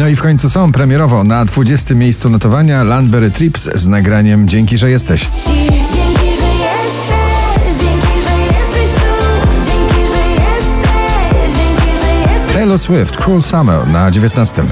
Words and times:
No 0.00 0.08
i 0.08 0.16
w 0.16 0.22
końcu 0.22 0.50
są 0.50 0.72
premierowo 0.72 1.24
na 1.24 1.44
20. 1.44 1.94
miejscu 1.94 2.30
notowania 2.30 2.84
Landberry 2.84 3.30
Trips 3.30 3.70
z 3.74 3.88
nagraniem 3.88 4.48
Dzięki, 4.48 4.78
że 4.78 4.90
jesteś. 4.90 5.28
Dzięki, 5.46 5.76
że 6.36 6.46
jesteś, 6.46 7.18
dzięki, 7.80 8.22
że 8.28 8.38
jesteś 8.38 8.94
tu, 8.94 9.06
dzięki, 9.64 10.12
że 10.14 10.42
jesteś, 10.42 11.52
dzięki, 11.56 11.98
że 11.98 12.32
jesteś. 12.32 12.54
Taylor 12.54 12.78
Swift, 12.78 13.16
Cruel 13.16 13.42
Summer 13.42 13.88
na 13.88 14.10
19. 14.10 14.62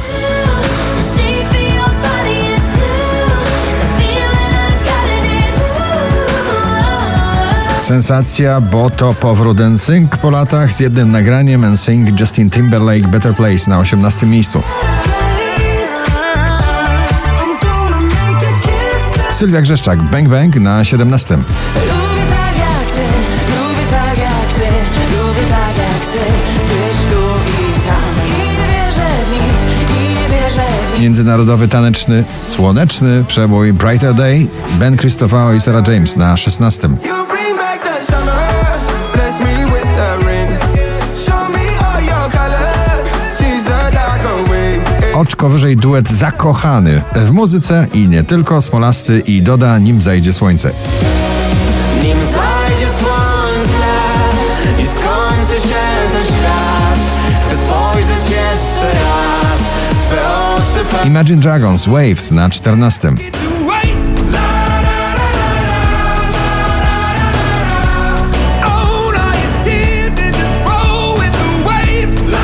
Sensacja, 7.88 8.60
bo 8.60 8.90
to 8.90 9.14
powrót 9.14 9.58
NSYNC 9.60 10.16
po 10.16 10.30
latach 10.30 10.72
z 10.72 10.80
jednym 10.80 11.10
nagraniem 11.10 11.72
NSYNC 11.72 12.20
Justin 12.20 12.50
Timberlake 12.50 13.08
Better 13.08 13.34
Place 13.34 13.70
na 13.70 13.78
18. 13.78 14.26
miejscu. 14.26 14.62
Sylwia 19.32 19.60
Grzeszczak, 19.60 20.02
Bang 20.02 20.28
Bang 20.28 20.56
na 20.56 20.84
17. 20.84 21.36
Lubię 21.36 21.44
tak 22.30 22.58
jak 22.58 22.90
ty, 22.90 23.00
lubię 23.50 23.86
tak 23.90 24.18
jak 24.18 24.52
ty, 24.52 24.68
lubię 25.16 25.48
tak 25.48 25.76
jak 25.78 26.12
ty, 26.12 26.18
być 26.64 26.98
tu 27.10 27.22
i 27.62 27.80
tam. 27.88 28.26
I 28.26 28.30
nie 28.30 28.66
wierzę 28.66 29.08
w 29.26 29.30
nic, 29.30 29.76
i 29.90 30.14
nie 30.14 30.40
wierzę 30.40 30.62
w 30.88 30.92
nic. 30.92 31.00
Międzynarodowy 31.00 31.68
taneczny, 31.68 32.24
słoneczny 32.42 33.24
przebój 33.28 33.72
Brighter 33.72 34.14
Day 34.14 34.46
Ben 34.78 34.96
Christopher 34.96 35.56
i 35.56 35.60
Sarah 35.60 35.88
James 35.88 36.16
na 36.16 36.36
16. 36.36 36.88
You 37.78 37.84
bring 37.84 37.94
back 37.94 38.00
the 38.00 38.12
summer, 38.12 39.12
bless 39.12 39.40
me 39.40 39.64
with 39.72 39.88
the 39.96 40.26
rain. 40.26 40.48
Show 41.14 41.48
me 41.48 41.66
all 41.86 42.00
your 42.00 42.30
colors, 42.30 43.08
she's 43.38 43.64
the 43.64 43.90
dark 43.92 44.22
away. 44.24 44.80
Oczko 45.14 45.48
wyżej 45.48 45.76
duet 45.76 46.10
zakochany 46.10 47.02
w 47.14 47.30
muzyce 47.30 47.86
i 47.92 48.08
nie 48.08 48.24
tylko 48.24 48.62
Smolasty 48.62 49.20
i 49.20 49.42
doda 49.42 49.78
nim 49.78 50.02
zajdzie 50.02 50.32
słońce. 50.32 50.70
Nim 52.02 52.18
zajdzie 52.18 52.86
słońce 53.00 53.88
i 54.78 54.86
skończy 54.86 55.68
się 55.68 55.74
ten 56.12 56.24
świat, 56.24 56.98
chcę 57.42 57.56
spojrzeć 57.56 58.30
jeszcze 58.30 58.98
raz 58.98 59.58
Imagine 61.06 61.40
Dragons 61.40 61.86
Waves 61.86 62.30
na 62.30 62.50
14. 62.50 63.47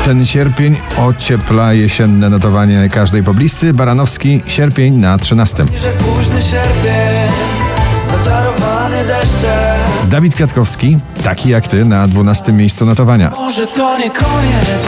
Ten 0.05 0.25
sierpień 0.25 0.77
ociepla 0.97 1.73
jesienne 1.73 2.29
notowanie 2.29 2.89
każdej 2.89 3.23
poblisty. 3.23 3.73
Baranowski 3.73 4.41
sierpień 4.47 4.93
na 4.93 5.17
13. 5.17 5.65
Że 5.81 5.89
późny 5.91 6.41
sierpień, 6.41 7.31
zaczarowany 8.05 9.05
deszczem. 9.07 10.09
Dawid 10.09 10.35
Kwiatkowski, 10.35 10.97
taki 11.23 11.49
jak 11.49 11.67
ty, 11.67 11.85
na 11.85 12.07
12 12.07 12.53
miejscu 12.53 12.85
notowania. 12.85 13.29
Może 13.29 13.65
to 13.65 13.97
nie 13.97 14.09
koniec, 14.09 14.87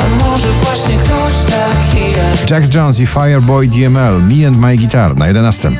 a 0.00 0.24
może 0.24 0.48
właśnie 0.52 0.96
ktoś 0.96 1.32
taki 1.44 2.02
jak 2.10 2.50
Jax 2.50 2.74
Jones 2.74 3.00
i 3.00 3.06
Fireboy 3.06 3.68
DML 3.68 4.22
Me 4.22 4.48
and 4.48 4.58
My 4.58 4.76
Guitar 4.76 5.16
na 5.16 5.26
11. 5.26 5.70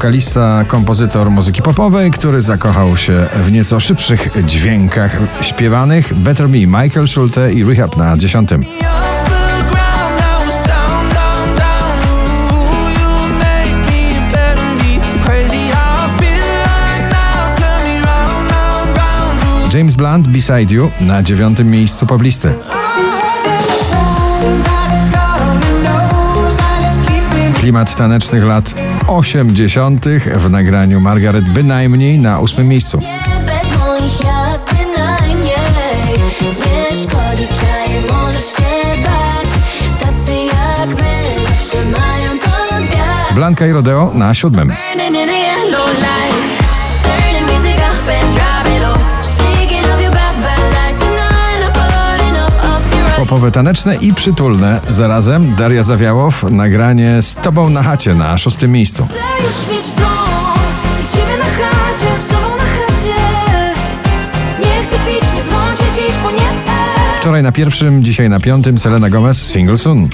Wokalista, 0.00 0.64
kompozytor 0.64 1.30
muzyki 1.30 1.62
popowej, 1.62 2.10
który 2.10 2.40
zakochał 2.40 2.96
się 2.96 3.26
w 3.44 3.52
nieco 3.52 3.80
szybszych 3.80 4.28
dźwiękach 4.46 5.16
śpiewanych. 5.40 6.14
Better 6.14 6.48
Me, 6.48 6.58
Michael 6.82 7.08
Schulte 7.08 7.52
i 7.52 7.64
Rehab 7.64 7.96
na 7.96 8.16
10. 8.16 8.48
The 8.48 8.56
ground 8.56 8.68
now 10.20 10.48
is 10.48 10.54
down, 10.54 11.08
down, 11.08 11.56
down. 11.56 11.98
Ooh, 12.52 12.90
you 12.90 13.28
make 13.38 13.92
me 13.92 14.32
better 14.32 14.74
me. 14.74 15.00
Crazy 15.24 15.68
how 15.68 15.94
I 15.94 16.20
feel 16.20 16.46
right 16.64 17.12
now. 17.12 17.54
Turn 17.58 17.84
me 17.84 18.00
round, 18.06 18.50
round, 18.50 18.98
round. 18.98 19.66
Ooh. 19.66 19.72
James 19.72 19.96
Blunt, 19.96 20.28
Beside 20.28 20.74
You 20.74 20.90
na 21.00 21.22
9 21.22 21.58
miejscu 21.64 22.06
poblisty. 22.06 22.48
Klimat 27.70 27.96
tanecznych 27.96 28.44
lat 28.44 28.74
80. 29.06 30.06
w 30.36 30.50
nagraniu 30.50 31.00
Margaret 31.00 31.44
bynajmniej 31.44 32.18
na 32.18 32.40
8 32.40 32.68
miejscu. 32.68 32.98
Nie 32.98 33.18
bez 33.46 33.78
moich 33.78 34.20
jazd 34.20 34.74
bynajmniej 34.74 35.54
Nie 36.46 36.96
szkodzi 36.96 37.46
czaj, 37.46 37.88
możesz 38.12 38.44
się 38.44 39.02
bać 39.02 39.50
Tacy 40.00 40.32
jak 40.32 40.88
my 40.88 41.44
zawsze 41.44 41.84
mają 41.84 42.38
ton 42.38 42.82
wiatr 42.82 43.34
Blanka 43.34 43.66
i 43.66 43.72
Rodeo 43.72 44.10
na 44.14 44.34
7. 44.34 44.72
Popowe 53.20 53.50
taneczne 53.50 53.96
i 53.96 54.14
przytulne. 54.14 54.80
Zarazem 54.88 55.54
Daria 55.54 55.82
Zawiałow, 55.82 56.42
nagranie 56.50 57.22
z 57.22 57.34
Tobą 57.34 57.70
na 57.70 57.82
chacie 57.82 58.14
na 58.14 58.38
6 58.38 58.62
miejscu. 58.68 59.06
Chcę 59.06 59.18
już 59.18 59.76
mieć 59.76 59.92
dom 59.92 60.08
Ciebie 61.10 61.38
na 61.38 61.44
chacie, 61.44 62.18
z 62.18 62.26
tobą 62.26 62.56
na 62.56 62.64
chacie 62.64 63.14
Nie 64.58 64.84
chcę 64.84 64.96
pić, 64.98 65.32
nie 65.34 65.42
dziś, 65.96 66.16
bo 66.22 66.30
nie 66.30 66.38
Wczoraj 67.20 67.42
na 67.42 67.52
pierwszym, 67.52 68.04
dzisiaj 68.04 68.28
na 68.28 68.40
piątym 68.40 68.78
Selena 68.78 69.10
Gomez, 69.10 69.52
Single 69.52 69.76
Soon. 69.76 70.08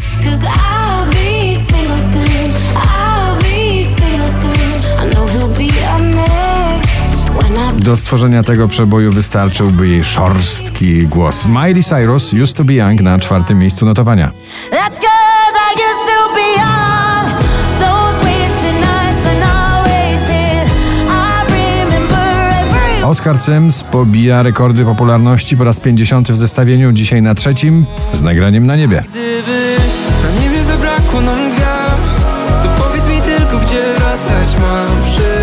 Do 7.87 7.97
stworzenia 7.97 8.43
tego 8.43 8.69
przeboju 8.69 9.13
wystarczyłby 9.13 9.89
jej 9.89 10.05
szorstki 10.05 11.07
głos. 11.07 11.47
Miley 11.47 11.83
Cyrus, 11.83 12.33
Used 12.33 12.57
to 12.57 12.65
be 12.65 12.75
Young 12.75 13.01
na 13.01 13.19
czwartym 13.19 13.59
miejscu 13.59 13.87
notowania. 13.87 14.33
That's 14.71 14.97
cause 14.97 15.57
I 15.57 15.81
used 15.91 16.07
to 16.07 16.35
be 16.35 16.41
young. 16.57 17.41
Those 17.81 18.19
wasted 18.25 18.75
nights 18.81 19.27
and 19.27 19.43
I 19.43 19.83
wasted. 19.83 20.69
I 21.09 21.45
remember 21.53 22.19
every 22.63 23.05
Oscar 23.05 23.41
Sims 23.41 23.85
pobija 23.85 24.43
rekordy 24.43 24.85
popularności 24.85 25.57
po 25.57 25.65
raz 25.65 25.81
50 25.81 26.33
w 26.33 26.37
zestawieniu, 26.37 26.93
dzisiaj 26.93 27.23
na 27.23 27.35
trzecim 27.35 27.87
z 28.13 28.23
nagraniem 28.23 28.67
na 28.67 28.77
niebie. 28.77 29.03
Gdyby 29.11 29.77
na 30.23 30.43
niebie 30.43 30.65
zabrakło 30.65 31.21
nam 31.21 31.39
gwiazd, 31.51 32.29
to 32.62 32.69
powiedz 32.69 33.09
mi 33.09 33.21
tylko, 33.21 33.59
gdzie 33.59 33.82
wracać 33.97 34.56
mam 34.61 35.03
przy 35.03 35.36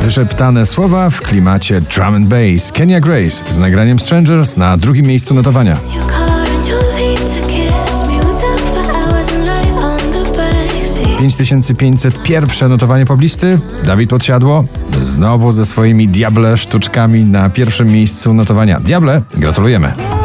tobie. 0.00 0.10
Chcę 0.10 0.10
Szeptane 0.10 0.66
słowa 0.66 1.10
w 1.10 1.20
klimacie 1.20 1.80
drum 1.80 2.14
and 2.14 2.26
bass. 2.26 2.72
Kenya 2.72 3.00
Grace 3.00 3.44
z 3.50 3.58
nagraniem 3.58 3.98
Strangers 3.98 4.56
na 4.56 4.76
drugim 4.76 5.06
miejscu 5.06 5.34
notowania. 5.34 5.76
5501 11.18 12.68
notowanie 12.70 13.06
poblisty. 13.06 13.58
Dawid 13.84 14.10
Podsiadło 14.10 14.64
znowu 15.00 15.52
ze 15.52 15.66
swoimi 15.66 16.08
Diable 16.08 16.56
sztuczkami 16.56 17.24
na 17.24 17.50
pierwszym 17.50 17.92
miejscu 17.92 18.34
notowania. 18.34 18.80
Diable, 18.80 19.22
gratulujemy. 19.36 20.19